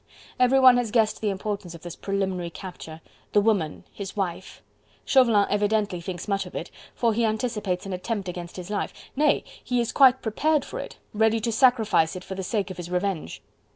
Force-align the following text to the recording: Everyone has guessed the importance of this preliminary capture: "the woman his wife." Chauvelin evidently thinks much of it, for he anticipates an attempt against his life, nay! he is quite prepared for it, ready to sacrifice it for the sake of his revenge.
Everyone 0.39 0.77
has 0.77 0.89
guessed 0.89 1.21
the 1.21 1.29
importance 1.29 1.75
of 1.75 1.81
this 1.83 1.95
preliminary 1.95 2.49
capture: 2.49 3.01
"the 3.33 3.39
woman 3.39 3.83
his 3.93 4.15
wife." 4.17 4.63
Chauvelin 5.05 5.45
evidently 5.51 6.01
thinks 6.01 6.27
much 6.27 6.47
of 6.47 6.55
it, 6.55 6.71
for 6.95 7.13
he 7.13 7.23
anticipates 7.23 7.85
an 7.85 7.93
attempt 7.93 8.27
against 8.27 8.55
his 8.55 8.71
life, 8.71 8.95
nay! 9.15 9.43
he 9.63 9.79
is 9.79 9.91
quite 9.91 10.23
prepared 10.23 10.65
for 10.65 10.79
it, 10.79 10.97
ready 11.13 11.39
to 11.41 11.51
sacrifice 11.51 12.15
it 12.15 12.23
for 12.23 12.33
the 12.33 12.41
sake 12.41 12.71
of 12.71 12.77
his 12.77 12.89
revenge. 12.89 13.43